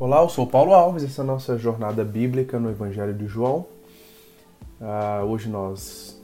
[0.00, 3.66] Olá, eu sou Paulo Alves, essa é a nossa jornada bíblica no Evangelho de João.
[4.80, 6.18] Uh, hoje nós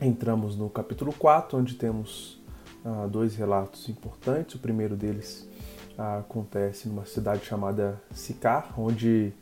[0.00, 2.42] entramos no capítulo 4, onde temos
[2.84, 4.56] uh, dois relatos importantes.
[4.56, 5.48] O primeiro deles
[5.96, 9.32] uh, acontece numa cidade chamada Sicar, onde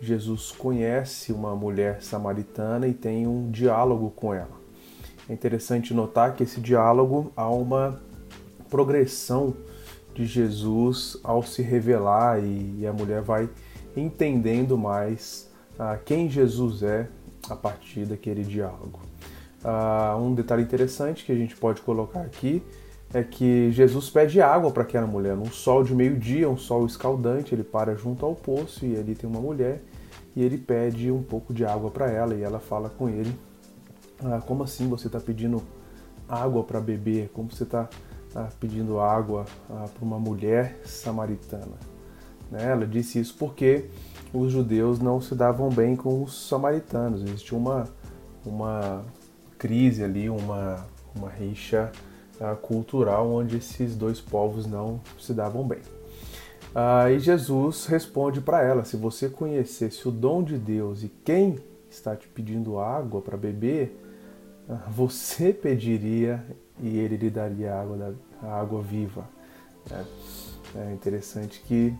[0.00, 4.56] Jesus conhece uma mulher samaritana e tem um diálogo com ela.
[5.28, 8.00] É interessante notar que esse diálogo há uma
[8.70, 9.54] progressão
[10.14, 13.48] de Jesus ao se revelar e, a mulher vai
[13.96, 17.08] entendendo mais uh, quem Jesus é
[17.48, 19.00] a partir daquele diálogo.
[19.64, 22.62] Uh, um detalhe interessante que a gente pode colocar aqui
[23.12, 25.36] é que Jesus pede água para aquela mulher.
[25.36, 29.28] Num sol de meio-dia, um sol escaldante, ele para junto ao poço e ali tem
[29.28, 29.80] uma mulher
[30.34, 33.32] e ele pede um pouco de água para ela e ela fala com ele:
[34.22, 35.62] ah, Como assim você está pedindo
[36.28, 37.30] água para beber?
[37.32, 37.88] Como você está
[38.34, 41.78] ah, pedindo água ah, para uma mulher samaritana.
[42.50, 42.70] Né?
[42.70, 43.86] Ela disse isso porque
[44.32, 47.22] os judeus não se davam bem com os samaritanos.
[47.22, 47.84] Existia uma,
[48.44, 49.04] uma
[49.58, 51.92] crise ali, uma, uma rixa
[52.40, 55.80] ah, cultural onde esses dois povos não se davam bem.
[56.74, 61.58] Ah, e Jesus responde para ela: se você conhecesse o dom de Deus e quem
[61.88, 63.96] está te pedindo água para beber,
[64.88, 66.44] você pediria
[66.80, 69.28] e ele lhe daria a água, da, água viva.
[69.90, 70.04] É,
[70.78, 71.94] é interessante que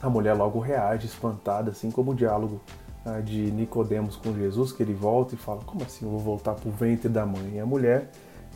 [0.00, 2.60] a mulher logo reage espantada, assim como o diálogo
[3.04, 6.54] ah, de Nicodemos com Jesus, que ele volta e fala: Como assim eu vou voltar
[6.54, 7.54] para o ventre da mãe?
[7.54, 8.10] E a mulher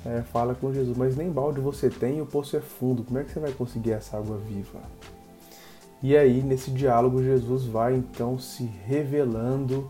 [0.05, 3.25] é, fala com Jesus: Mas nem balde você tem o poço é fundo, como é
[3.25, 4.81] que você vai conseguir essa água viva?
[6.03, 9.89] E aí, nesse diálogo, Jesus vai então se revelando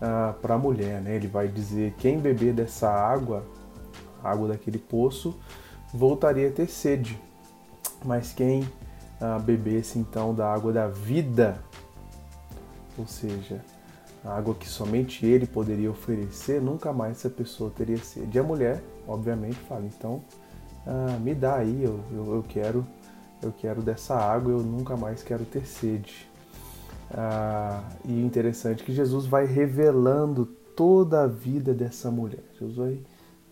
[0.00, 1.16] ah, para a mulher, né?
[1.16, 3.44] Ele vai dizer: Quem beber dessa água
[4.22, 5.38] água daquele poço,
[5.92, 7.18] voltaria a ter sede.
[8.04, 8.68] Mas quem
[9.20, 11.62] ah, bebesse então da água da vida,
[12.96, 13.60] ou seja,
[14.24, 18.36] a água que somente ele poderia oferecer, nunca mais essa pessoa teria sede.
[18.36, 20.22] E a mulher, obviamente, fala: então
[20.86, 22.86] ah, me dá aí, eu, eu, eu, quero,
[23.42, 26.28] eu quero dessa água, eu nunca mais quero ter sede.
[27.12, 32.44] Ah, e interessante que Jesus vai revelando toda a vida dessa mulher.
[32.58, 33.00] Jesus vai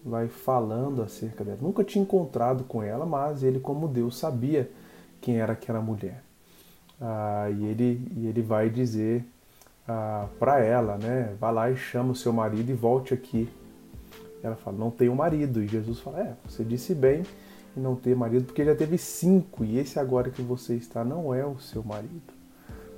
[0.05, 1.59] vai falando acerca dela.
[1.61, 4.71] Nunca tinha encontrado com ela, mas ele, como Deus, sabia
[5.21, 6.23] quem era aquela mulher.
[7.01, 9.25] Ah, e, ele, e ele vai dizer
[9.87, 11.35] ah, para ela, né?
[11.39, 13.49] Vá lá e chama o seu marido e volte aqui.
[14.43, 15.63] Ela fala, não tenho marido.
[15.63, 17.23] E Jesus fala, é, você disse bem
[17.77, 21.35] em não ter marido, porque já teve cinco, e esse agora que você está não
[21.35, 22.38] é o seu marido.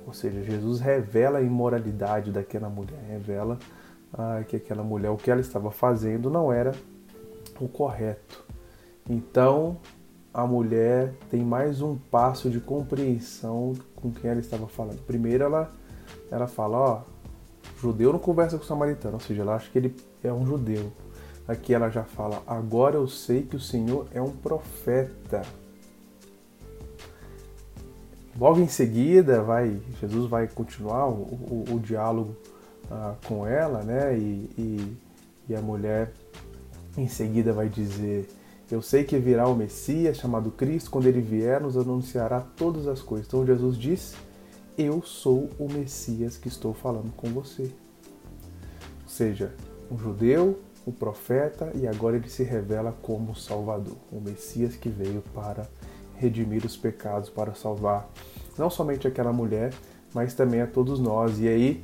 [0.05, 3.57] Ou seja, Jesus revela a imoralidade daquela mulher, revela
[4.13, 6.73] ah, que aquela mulher, o que ela estava fazendo não era
[7.59, 8.43] o correto.
[9.09, 9.77] Então
[10.33, 14.99] a mulher tem mais um passo de compreensão com quem ela estava falando.
[15.05, 15.71] Primeiro ela,
[16.29, 17.01] ela fala, ó,
[17.79, 20.91] judeu não conversa com o samaritano, ou seja, ela acha que ele é um judeu.
[21.47, 25.41] Aqui ela já fala, agora eu sei que o Senhor é um profeta.
[28.41, 32.35] Logo em seguida, vai Jesus vai continuar o, o, o diálogo
[32.89, 34.17] ah, com ela, né?
[34.17, 34.97] E, e,
[35.47, 36.11] e a mulher
[36.97, 38.27] em seguida vai dizer:
[38.71, 42.99] Eu sei que virá o Messias chamado Cristo, quando ele vier, nos anunciará todas as
[42.99, 43.27] coisas.
[43.27, 44.15] Então Jesus diz:
[44.75, 47.71] Eu sou o Messias que estou falando com você.
[49.03, 49.53] Ou seja,
[49.91, 55.21] um judeu, um profeta e agora ele se revela como Salvador, o Messias que veio
[55.31, 55.69] para
[56.21, 58.07] redimir os pecados, para salvar
[58.57, 59.73] não somente aquela mulher,
[60.13, 61.39] mas também a todos nós.
[61.39, 61.83] E aí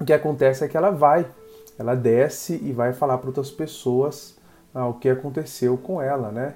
[0.00, 1.26] o que acontece é que ela vai
[1.78, 4.36] ela desce e vai falar para outras pessoas
[4.74, 6.54] ah, o que aconteceu com ela, né?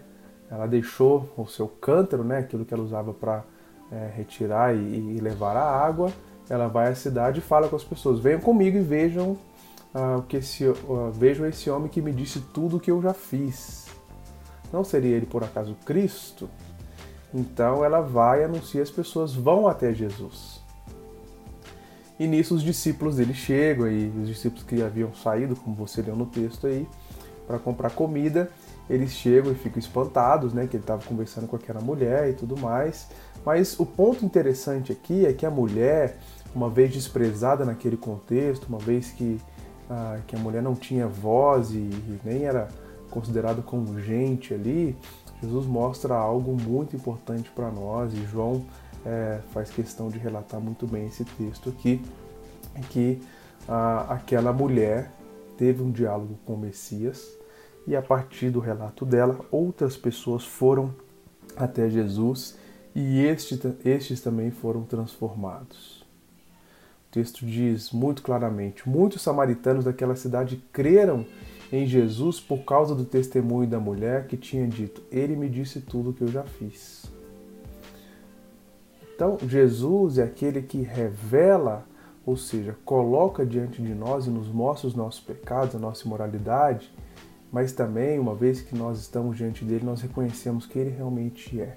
[0.50, 3.44] Ela deixou o seu cântaro, né, aquilo que ela usava para
[3.92, 6.10] é, retirar e, e, levar a água.
[6.48, 9.36] Ela vai à cidade e fala com as pessoas: venham comigo e vejam
[9.94, 13.12] ah, que esse, ah, vejam esse homem que me disse tudo o que eu já
[13.12, 13.86] fiz.
[14.72, 16.48] Não seria ele por acaso Cristo?
[17.32, 20.60] Então ela vai anuncia as pessoas vão até Jesus.
[22.18, 26.16] E nisso os discípulos dele chegam, e os discípulos que haviam saído, como você leu
[26.16, 26.88] no texto aí,
[27.46, 28.50] para comprar comida,
[28.90, 32.58] eles chegam e ficam espantados, né, que ele estava conversando com aquela mulher e tudo
[32.58, 33.08] mais.
[33.44, 36.18] Mas o ponto interessante aqui é que a mulher,
[36.54, 39.40] uma vez desprezada naquele contexto, uma vez que,
[39.88, 41.88] ah, que a mulher não tinha voz e
[42.24, 42.68] nem era
[43.10, 44.96] considerada como gente ali,
[45.42, 48.64] Jesus mostra algo muito importante para nós e João
[49.04, 52.02] é, faz questão de relatar muito bem esse texto aqui,
[52.90, 53.20] que
[53.68, 55.12] ah, aquela mulher
[55.56, 57.28] teve um diálogo com o Messias
[57.86, 60.94] e a partir do relato dela, outras pessoas foram
[61.56, 62.56] até Jesus
[62.94, 66.02] e este, estes também foram transformados.
[67.08, 71.24] O texto diz muito claramente: muitos samaritanos daquela cidade creram
[71.72, 76.10] em Jesus por causa do testemunho da mulher que tinha dito: Ele me disse tudo
[76.10, 77.10] o que eu já fiz.
[79.14, 81.84] Então, Jesus é aquele que revela,
[82.24, 86.92] ou seja, coloca diante de nós e nos mostra os nossos pecados, a nossa imoralidade,
[87.50, 91.76] mas também, uma vez que nós estamos diante dele, nós reconhecemos que ele realmente é.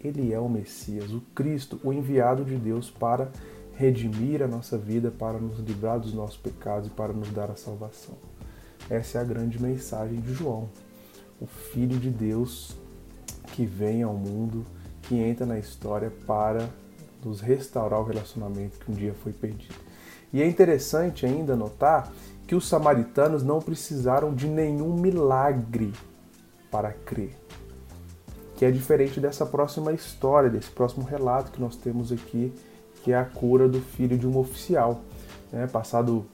[0.00, 3.28] Ele é o Messias, o Cristo, o enviado de Deus para
[3.74, 7.56] redimir a nossa vida, para nos livrar dos nossos pecados e para nos dar a
[7.56, 8.14] salvação.
[8.90, 10.68] Essa é a grande mensagem de João,
[11.40, 12.74] o Filho de Deus
[13.52, 14.64] que vem ao mundo,
[15.02, 16.68] que entra na história para
[17.24, 19.74] nos restaurar o relacionamento que um dia foi perdido.
[20.32, 22.12] E é interessante ainda notar
[22.46, 25.92] que os samaritanos não precisaram de nenhum milagre
[26.70, 27.36] para crer.
[28.56, 32.52] Que é diferente dessa próxima história, desse próximo relato que nós temos aqui,
[33.02, 35.02] que é a cura do filho de um oficial.
[35.52, 36.26] É, passado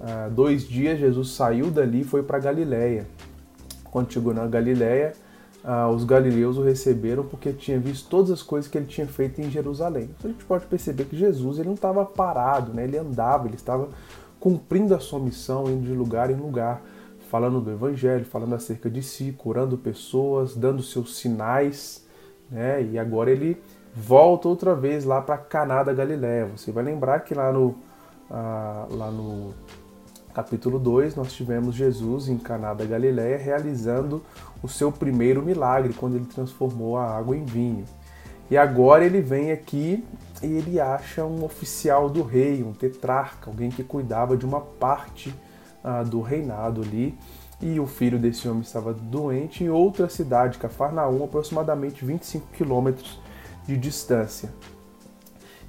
[0.00, 3.06] ah, dois dias, Jesus saiu dali e foi para Galiléia.
[4.08, 5.12] Chegou na Galiléia,
[5.62, 9.40] ah, os galileus o receberam porque tinha visto todas as coisas que ele tinha feito
[9.40, 10.08] em Jerusalém.
[10.16, 12.84] Então a gente pode perceber que Jesus ele não estava parado, né?
[12.84, 13.88] ele andava, ele estava
[14.38, 16.80] cumprindo a sua missão, indo de lugar em lugar,
[17.28, 22.06] falando do Evangelho, falando acerca de si, curando pessoas, dando seus sinais.
[22.50, 22.82] Né?
[22.92, 23.60] E agora ele
[23.94, 26.46] volta outra vez lá para Caná da Galiléia.
[26.56, 27.76] Você vai lembrar que lá no,
[28.30, 29.52] ah, lá no
[30.34, 34.22] capítulo 2, nós tivemos Jesus em Caná da Galiléia realizando
[34.62, 37.84] o seu primeiro milagre, quando ele transformou a água em vinho.
[38.50, 40.04] E agora ele vem aqui
[40.42, 45.34] e ele acha um oficial do rei, um tetrarca, alguém que cuidava de uma parte
[45.84, 47.16] ah, do reinado ali.
[47.60, 53.20] E o filho desse homem estava doente em outra cidade, Cafarnaum, aproximadamente 25 quilômetros
[53.66, 54.50] de distância.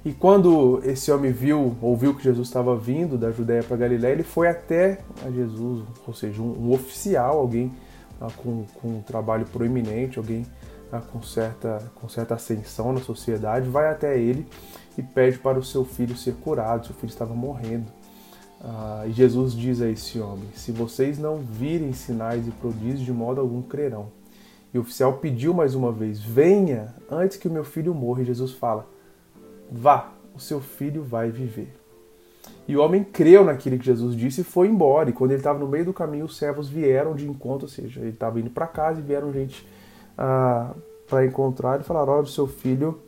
[0.04, 4.24] E quando esse homem viu, ouviu que Jesus estava vindo da Judéia para Galiléia, ele
[4.24, 7.72] foi até a Jesus, ou seja, um, um oficial, alguém
[8.20, 10.44] ah, com, com, um trabalho proeminente, alguém
[10.90, 14.44] ah, com, certa, com certa ascensão na sociedade, vai até ele
[14.98, 16.86] e pede para o seu filho ser curado.
[16.86, 17.86] Seu filho estava morrendo.
[18.60, 23.12] Ah, e Jesus diz a esse homem: Se vocês não virem sinais e prodígios, de
[23.12, 24.08] modo algum crerão.
[24.74, 28.22] E o oficial pediu mais uma vez: Venha antes que o meu filho morra.
[28.22, 28.91] E Jesus fala:
[29.72, 31.74] Vá, o seu filho vai viver.
[32.68, 35.10] E o homem creu naquilo que Jesus disse e foi embora.
[35.10, 38.00] E quando ele estava no meio do caminho, os servos vieram de encontro, ou seja,
[38.00, 39.66] ele estava indo para casa e vieram gente
[40.16, 40.74] ah,
[41.08, 43.00] para encontrar e falaram: Olha, o seu filho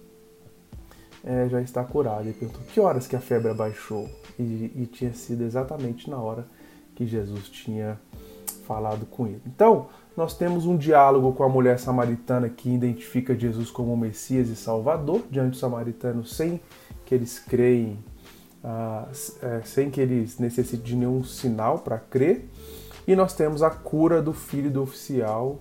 [1.22, 2.22] é, já está curado.
[2.22, 4.08] Ele perguntou: Que horas que a febre abaixou?
[4.38, 6.46] E, e tinha sido exatamente na hora
[6.94, 7.99] que Jesus tinha
[8.66, 9.43] falado com ele.
[9.46, 14.55] Então, nós temos um diálogo com a mulher samaritana que identifica Jesus como Messias e
[14.55, 16.61] Salvador diante dos samaritanos, sem
[17.05, 17.99] que eles creem,
[18.62, 19.12] uh,
[19.64, 22.49] sem que eles necessitem de nenhum sinal para crer.
[23.06, 25.58] E nós temos a cura do filho do oficial,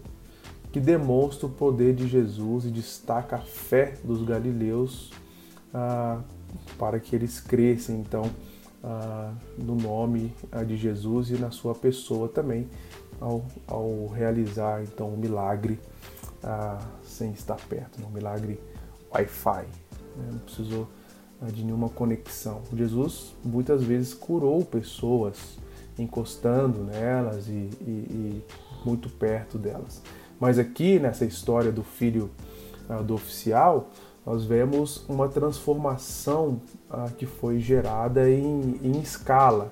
[0.72, 5.12] que demonstra o poder de Jesus e destaca a fé dos galileus
[5.74, 6.24] uh,
[6.78, 8.30] para que eles crescem, então,
[8.84, 10.32] uh, no nome
[10.68, 12.68] de Jesus e na sua pessoa também
[13.20, 15.80] ao, ao realizar então o um milagre
[16.44, 18.08] ah, sem estar perto, né?
[18.08, 18.60] um milagre
[19.14, 19.66] Wi-Fi.
[20.18, 20.30] Né?
[20.32, 20.88] Não precisou
[21.42, 22.62] ah, de nenhuma conexão.
[22.74, 25.58] Jesus muitas vezes curou pessoas
[25.98, 28.44] encostando nelas e, e, e
[28.86, 30.02] muito perto delas.
[30.40, 32.30] Mas aqui nessa história do filho
[32.90, 33.90] ah, do oficial,
[34.26, 39.72] nós vemos uma transformação ah, que foi gerada em, em escala.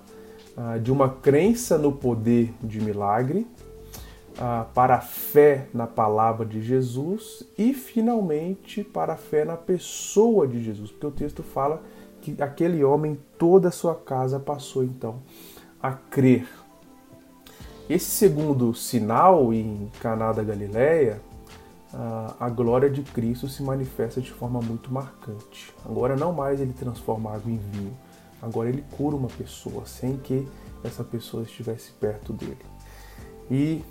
[0.57, 3.47] Ah, de uma crença no poder de milagre
[4.37, 10.45] ah, para a fé na palavra de Jesus e, finalmente, para a fé na pessoa
[10.45, 11.81] de Jesus, porque o texto fala
[12.21, 15.21] que aquele homem, toda a sua casa passou então
[15.81, 16.47] a crer.
[17.89, 21.21] Esse segundo sinal em Caná da Galileia,
[21.93, 25.73] ah, a glória de Cristo se manifesta de forma muito marcante.
[25.85, 27.97] Agora não mais ele transforma água em vinho,
[28.41, 30.47] Agora ele cura uma pessoa sem que
[30.83, 32.65] essa pessoa estivesse perto dele.
[33.49, 33.83] E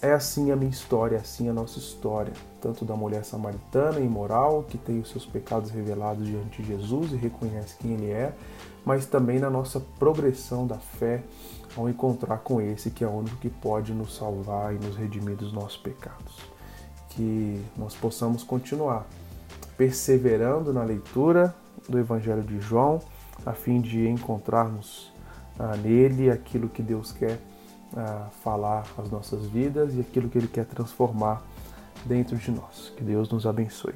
[0.00, 4.62] é assim a minha história, é assim a nossa história, tanto da mulher samaritana imoral,
[4.62, 8.32] que tem os seus pecados revelados diante de Jesus e reconhece quem ele é,
[8.84, 11.22] mas também na nossa progressão da fé
[11.76, 15.36] ao encontrar com esse que é o único que pode nos salvar e nos redimir
[15.36, 16.36] dos nossos pecados.
[17.10, 19.06] Que nós possamos continuar
[19.76, 21.54] perseverando na leitura
[21.88, 23.00] do Evangelho de João
[23.44, 25.12] a fim de encontrarmos
[25.58, 27.38] ah, nele aquilo que Deus quer
[27.96, 31.42] ah, falar às nossas vidas e aquilo que Ele quer transformar
[32.04, 32.92] dentro de nós.
[32.96, 33.94] Que Deus nos abençoe.